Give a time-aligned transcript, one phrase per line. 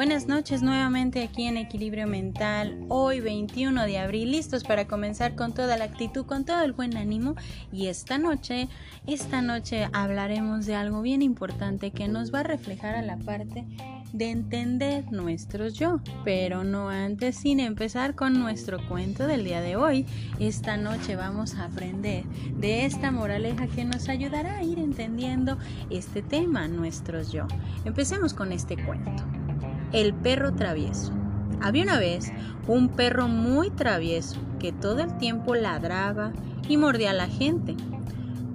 [0.00, 5.52] Buenas noches nuevamente aquí en Equilibrio Mental, hoy 21 de abril, listos para comenzar con
[5.52, 7.34] toda la actitud, con todo el buen ánimo
[7.70, 8.70] y esta noche,
[9.06, 13.66] esta noche hablaremos de algo bien importante que nos va a reflejar a la parte
[14.14, 19.76] de entender nuestros yo, pero no antes sin empezar con nuestro cuento del día de
[19.76, 20.06] hoy.
[20.38, 22.24] Esta noche vamos a aprender
[22.56, 25.58] de esta moraleja que nos ayudará a ir entendiendo
[25.90, 27.46] este tema, nuestros yo.
[27.84, 29.39] Empecemos con este cuento.
[29.92, 31.12] El perro travieso.
[31.60, 32.32] Había una vez
[32.68, 36.32] un perro muy travieso que todo el tiempo ladraba
[36.68, 37.74] y mordía a la gente.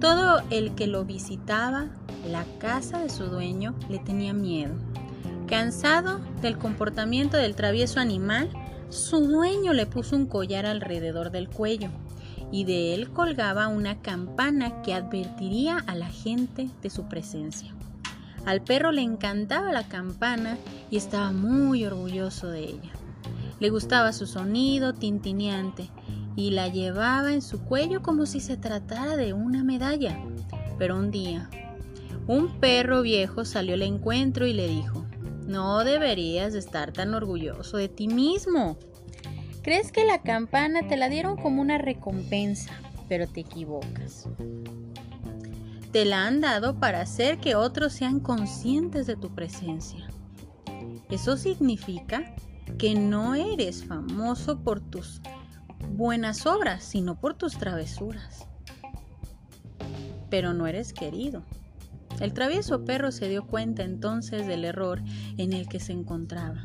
[0.00, 1.88] Todo el que lo visitaba,
[2.26, 4.74] la casa de su dueño, le tenía miedo.
[5.46, 8.48] Cansado del comportamiento del travieso animal,
[8.88, 11.90] su dueño le puso un collar alrededor del cuello
[12.50, 17.74] y de él colgaba una campana que advertiría a la gente de su presencia.
[18.46, 20.56] Al perro le encantaba la campana
[20.88, 22.92] y estaba muy orgulloso de ella.
[23.58, 25.90] Le gustaba su sonido tintineante
[26.36, 30.16] y la llevaba en su cuello como si se tratara de una medalla.
[30.78, 31.50] Pero un día,
[32.28, 35.04] un perro viejo salió al encuentro y le dijo,
[35.48, 38.78] no deberías estar tan orgulloso de ti mismo.
[39.62, 42.70] Crees que la campana te la dieron como una recompensa,
[43.08, 44.28] pero te equivocas
[45.96, 50.06] te la han dado para hacer que otros sean conscientes de tu presencia.
[51.08, 52.34] Eso significa
[52.76, 55.22] que no eres famoso por tus
[55.92, 58.46] buenas obras, sino por tus travesuras.
[60.28, 61.44] Pero no eres querido.
[62.20, 65.02] El travieso perro se dio cuenta entonces del error
[65.38, 66.62] en el que se encontraba.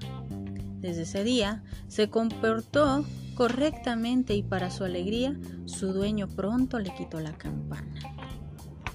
[0.81, 7.21] Desde ese día se comportó correctamente y para su alegría su dueño pronto le quitó
[7.21, 8.20] la campana.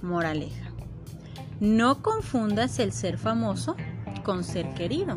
[0.07, 0.71] Moraleja.
[1.61, 3.77] No confundas el ser famoso
[4.25, 5.17] con ser querido.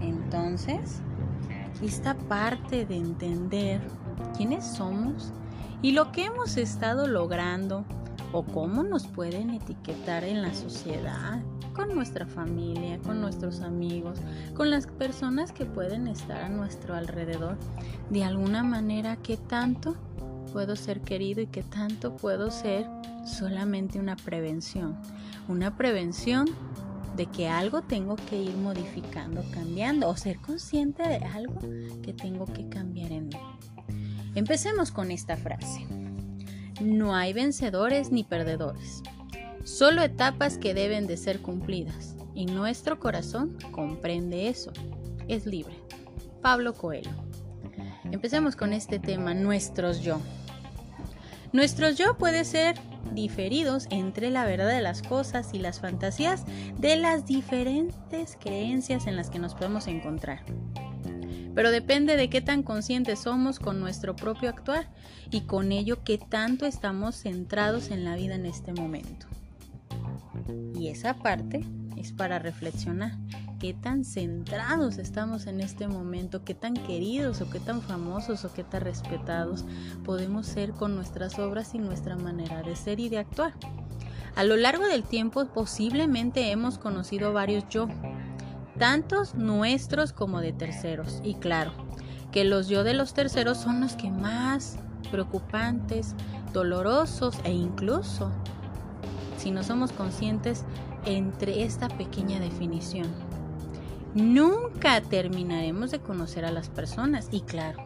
[0.00, 1.00] Entonces,
[1.82, 3.80] esta parte de entender
[4.36, 5.32] quiénes somos
[5.82, 7.84] y lo que hemos estado logrando
[8.32, 11.42] o cómo nos pueden etiquetar en la sociedad,
[11.74, 14.18] con nuestra familia, con nuestros amigos,
[14.54, 17.56] con las personas que pueden estar a nuestro alrededor,
[18.10, 19.96] de alguna manera, ¿qué tanto
[20.52, 22.86] puedo ser querido y qué tanto puedo ser
[23.24, 24.96] solamente una prevención.
[25.48, 26.46] Una prevención
[27.16, 31.58] de que algo tengo que ir modificando, cambiando o ser consciente de algo
[32.02, 33.36] que tengo que cambiar en mí.
[34.34, 35.86] Empecemos con esta frase.
[36.80, 39.02] No hay vencedores ni perdedores,
[39.64, 44.72] solo etapas que deben de ser cumplidas y nuestro corazón comprende eso.
[45.28, 45.76] Es libre.
[46.40, 47.10] Pablo Coelho.
[48.10, 50.20] Empecemos con este tema, nuestros yo.
[51.52, 52.76] Nuestros yo puede ser
[53.14, 56.44] diferidos entre la verdad de las cosas y las fantasías
[56.78, 60.40] de las diferentes creencias en las que nos podemos encontrar.
[61.54, 64.88] Pero depende de qué tan conscientes somos con nuestro propio actuar
[65.30, 69.26] y con ello qué tanto estamos centrados en la vida en este momento.
[70.74, 71.60] Y esa parte
[71.98, 73.12] es para reflexionar
[73.62, 78.52] qué tan centrados estamos en este momento, qué tan queridos o qué tan famosos o
[78.52, 79.64] qué tan respetados
[80.04, 83.52] podemos ser con nuestras obras y nuestra manera de ser y de actuar.
[84.34, 87.86] A lo largo del tiempo posiblemente hemos conocido varios yo,
[88.80, 91.20] tantos nuestros como de terceros.
[91.22, 91.70] Y claro,
[92.32, 94.76] que los yo de los terceros son los que más
[95.12, 96.16] preocupantes,
[96.52, 98.32] dolorosos e incluso,
[99.38, 100.64] si no somos conscientes
[101.06, 103.31] entre esta pequeña definición.
[104.14, 107.28] Nunca terminaremos de conocer a las personas.
[107.30, 107.84] Y claro,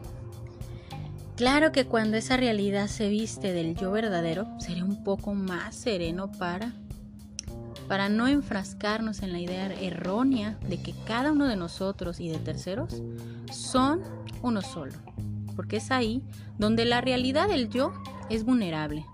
[1.35, 6.31] claro que cuando esa realidad se viste del yo verdadero, seré un poco más sereno
[6.31, 6.73] para
[7.87, 12.37] para no enfrascarnos en la idea errónea de que cada uno de nosotros y de
[12.37, 13.01] terceros
[13.51, 14.01] son
[14.41, 14.93] uno solo,
[15.55, 16.21] porque es ahí
[16.57, 17.93] donde la realidad del yo
[18.29, 19.05] es vulnerable.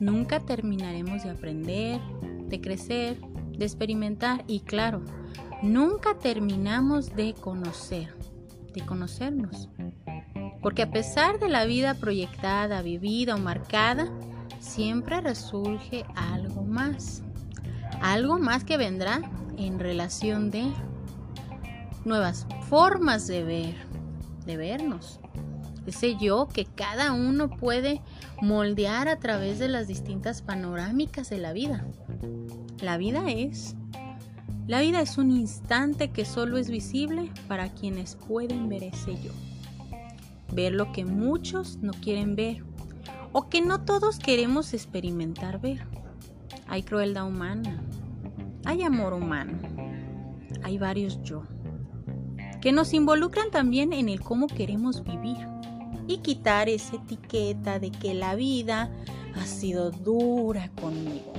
[0.00, 2.00] Nunca terminaremos de aprender,
[2.46, 3.20] de crecer,
[3.56, 4.44] de experimentar.
[4.48, 5.02] Y claro,
[5.62, 8.14] nunca terminamos de conocer,
[8.74, 9.68] de conocernos.
[10.60, 14.08] Porque a pesar de la vida proyectada, vivida o marcada,
[14.60, 17.22] siempre resurge algo más.
[18.00, 19.22] Algo más que vendrá
[19.56, 20.72] en relación de
[22.04, 23.74] nuevas formas de ver,
[24.46, 25.20] de vernos.
[25.86, 28.00] Ese yo que cada uno puede
[28.40, 31.84] moldear a través de las distintas panorámicas de la vida.
[32.80, 33.74] La vida es
[34.66, 39.32] la vida es un instante que solo es visible para quienes pueden ver ese yo.
[40.52, 42.64] Ver lo que muchos no quieren ver
[43.32, 45.86] o que no todos queremos experimentar ver.
[46.68, 47.82] Hay crueldad humana,
[48.64, 49.58] hay amor humano,
[50.62, 51.42] hay varios yo.
[52.60, 55.36] que nos involucran también en el cómo queremos vivir
[56.06, 58.88] y quitar esa etiqueta de que la vida
[59.34, 61.32] ha sido dura conmigo.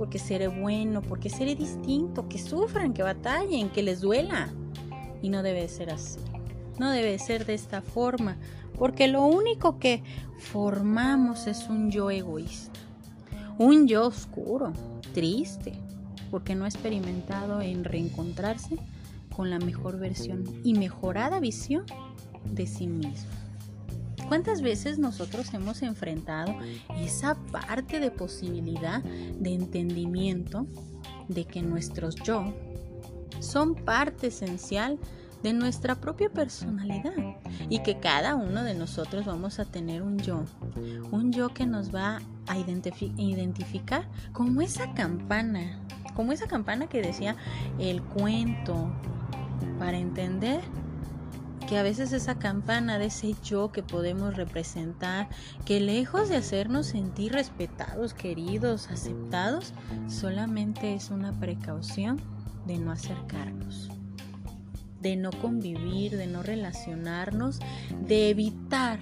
[0.00, 4.48] Porque seré bueno, porque seré distinto, que sufran, que batallen, que les duela.
[5.20, 6.20] Y no debe ser así.
[6.78, 8.38] No debe ser de esta forma,
[8.78, 10.02] porque lo único que
[10.38, 12.80] formamos es un yo egoísta,
[13.58, 14.72] un yo oscuro,
[15.12, 15.74] triste,
[16.30, 18.78] porque no ha experimentado en reencontrarse
[19.36, 21.84] con la mejor versión y mejorada visión
[22.46, 23.39] de sí mismo.
[24.30, 26.54] ¿Cuántas veces nosotros hemos enfrentado
[27.00, 30.68] esa parte de posibilidad de entendimiento
[31.26, 32.54] de que nuestros yo
[33.40, 35.00] son parte esencial
[35.42, 37.12] de nuestra propia personalidad
[37.68, 40.44] y que cada uno de nosotros vamos a tener un yo,
[41.10, 45.84] un yo que nos va a identificar como esa campana,
[46.14, 47.34] como esa campana que decía
[47.80, 48.92] el cuento,
[49.80, 50.60] para entender
[51.70, 55.28] que a veces esa campana de ese yo que podemos representar,
[55.64, 59.72] que lejos de hacernos sentir respetados, queridos, aceptados,
[60.08, 62.20] solamente es una precaución
[62.66, 63.88] de no acercarnos,
[65.00, 67.60] de no convivir, de no relacionarnos,
[68.00, 68.98] de evitar,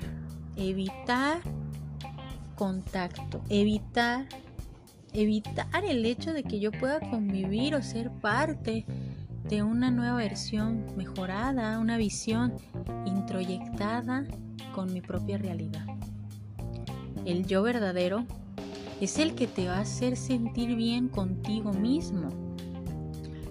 [0.55, 1.41] evitar
[2.55, 4.27] contacto, evitar
[5.15, 8.85] evitar el hecho de que yo pueda convivir o ser parte
[9.49, 12.55] de una nueva versión mejorada, una visión
[13.07, 14.25] introyectada
[14.75, 15.87] con mi propia realidad.
[17.25, 18.27] El yo verdadero
[19.01, 22.29] es el que te va a hacer sentir bien contigo mismo,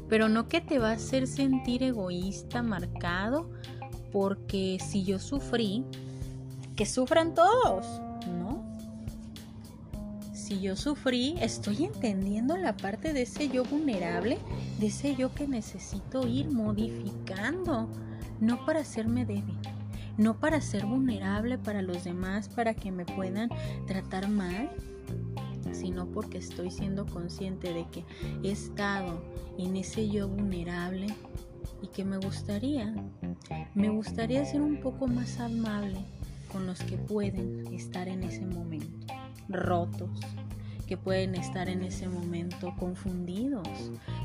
[0.08, 3.50] pero no que te va a hacer sentir egoísta, marcado,
[4.12, 5.84] porque si yo sufrí,
[6.76, 8.02] que sufran todos
[10.48, 14.38] si yo sufrí, estoy entendiendo la parte de ese yo vulnerable,
[14.80, 17.90] de ese yo que necesito ir modificando,
[18.40, 19.58] no para hacerme débil,
[20.18, 23.50] no para ser vulnerable para los demás, para que me puedan
[23.88, 24.70] tratar mal,
[25.74, 28.06] sino porque estoy siendo consciente de que
[28.42, 29.22] he estado
[29.58, 31.08] en ese yo vulnerable
[31.82, 32.96] y que me gustaría,
[33.76, 36.06] me gustaría ser un poco más amable
[36.50, 39.08] con los que pueden estar en ese momento
[39.50, 40.10] rotos,
[40.88, 43.68] que pueden estar en ese momento confundidos,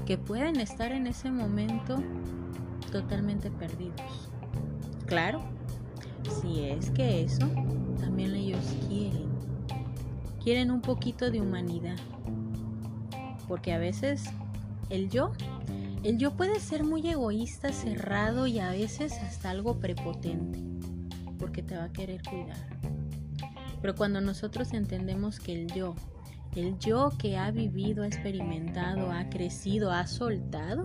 [0.07, 2.03] que pueden estar en ese momento
[2.91, 4.31] totalmente perdidos.
[5.07, 5.43] Claro,
[6.41, 7.49] si es que eso
[8.01, 9.31] también ellos quieren.
[10.43, 11.97] Quieren un poquito de humanidad.
[13.49, 14.25] Porque a veces
[14.89, 15.33] el yo,
[16.05, 20.61] el yo puede ser muy egoísta, cerrado y a veces hasta algo prepotente.
[21.39, 22.92] Porque te va a querer cuidar
[23.83, 25.95] pero cuando nosotros entendemos que el yo,
[26.55, 30.85] el yo que ha vivido, ha experimentado, ha crecido, ha soltado,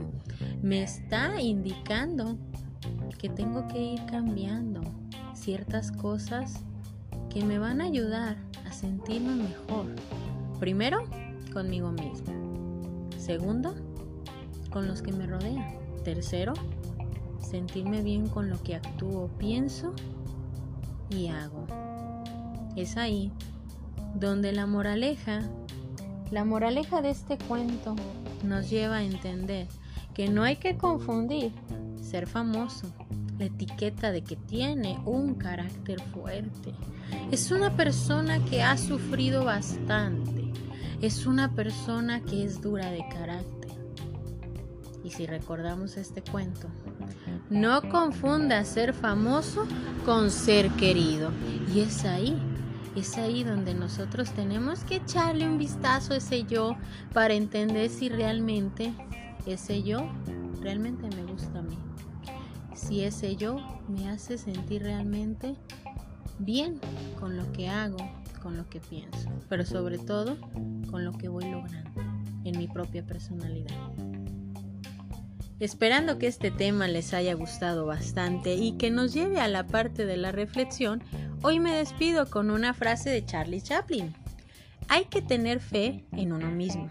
[0.64, 2.38] me está indicando
[3.20, 4.82] que tengo que ir cambiando
[5.34, 6.64] ciertas cosas
[7.30, 9.94] que me van a ayudar a sentirme mejor.
[10.60, 11.04] Primero,
[11.54, 13.10] conmigo mismo.
[13.18, 13.76] Segundo,
[14.72, 15.78] con los que me rodean.
[16.04, 16.54] Tercero,
[17.40, 19.94] sentirme bien con lo que actúo, pienso
[21.10, 21.68] y hago.
[22.78, 23.32] Es ahí
[24.14, 25.42] donde la moraleja,
[26.30, 27.96] la moraleja de este cuento
[28.44, 29.68] nos lleva a entender
[30.14, 31.52] que no hay que confundir
[32.00, 32.86] ser famoso,
[33.40, 36.76] la etiqueta de que tiene un carácter fuerte.
[37.32, 40.54] Es una persona que ha sufrido bastante.
[41.02, 43.72] Es una persona que es dura de carácter.
[45.04, 46.68] Y si recordamos este cuento,
[47.50, 49.66] no confunda ser famoso
[50.06, 51.32] con ser querido.
[51.74, 52.40] Y es ahí
[53.00, 56.76] es ahí donde nosotros tenemos que echarle un vistazo a ese yo
[57.14, 58.94] para entender si realmente
[59.46, 60.10] ese yo
[60.62, 61.78] realmente me gusta a mí.
[62.76, 65.56] Si ese yo me hace sentir realmente
[66.40, 66.80] bien
[67.20, 67.98] con lo que hago,
[68.42, 70.38] con lo que pienso, pero sobre todo
[70.90, 72.02] con lo que voy logrando
[72.44, 73.76] en mi propia personalidad.
[75.60, 80.06] Esperando que este tema les haya gustado bastante y que nos lleve a la parte
[80.06, 81.04] de la reflexión,
[81.42, 84.14] hoy me despido con una frase de Charlie Chaplin.
[84.90, 86.90] Hay que tener fe en uno mismo.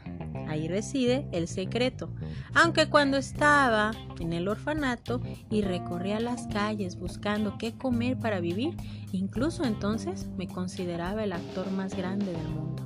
[0.48, 2.10] Ahí reside el secreto.
[2.54, 8.76] Aunque cuando estaba en el orfanato y recorría las calles buscando qué comer para vivir,
[9.12, 12.82] incluso entonces me consideraba el actor más grande del mundo.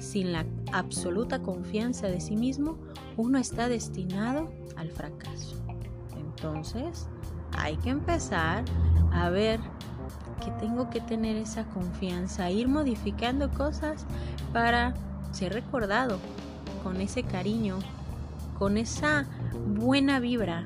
[0.00, 2.78] Sin la absoluta confianza de sí mismo,
[3.16, 5.62] uno está destinado al fracaso.
[6.16, 7.08] Entonces,
[7.56, 8.64] hay que empezar
[9.12, 9.60] a ver
[10.44, 14.06] que tengo que tener esa confianza, ir modificando cosas
[14.52, 14.94] para
[15.32, 16.18] ser recordado
[16.82, 17.78] con ese cariño,
[18.58, 19.26] con esa
[19.66, 20.64] buena vibra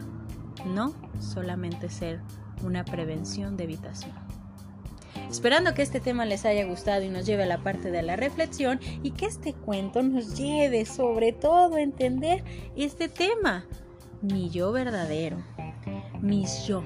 [0.64, 2.20] no solamente ser
[2.62, 4.12] una prevención de evitación.
[5.30, 8.16] Esperando que este tema les haya gustado y nos lleve a la parte de la
[8.16, 12.44] reflexión y que este cuento nos lleve sobre todo a entender
[12.76, 13.66] este tema,
[14.22, 15.38] mi yo verdadero,
[16.20, 16.82] mis yo.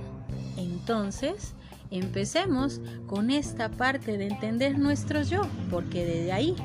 [0.56, 1.54] Entonces,
[1.90, 6.56] empecemos con esta parte de entender nuestro yo, porque desde ahí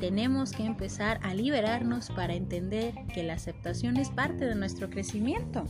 [0.00, 5.64] tenemos que empezar a liberarnos para entender que la aceptación es parte de nuestro crecimiento.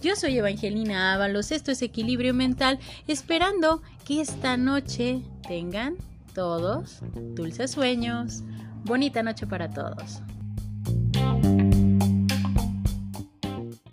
[0.00, 5.96] Yo soy Evangelina Ábalos, esto es Equilibrio Mental, esperando que esta noche tengan
[6.34, 7.00] todos
[7.34, 8.44] dulces sueños.
[8.84, 10.22] Bonita noche para todos.